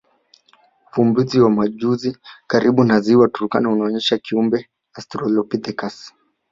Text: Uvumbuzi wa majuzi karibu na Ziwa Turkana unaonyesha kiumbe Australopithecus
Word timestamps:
Uvumbuzi 0.87 1.37
wa 1.43 1.49
majuzi 1.57 2.09
karibu 2.49 2.83
na 2.83 2.97
Ziwa 3.03 3.27
Turkana 3.33 3.69
unaonyesha 3.69 4.17
kiumbe 4.23 4.69
Australopithecus 4.97 5.97